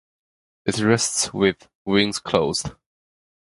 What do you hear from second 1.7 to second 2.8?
wings closed.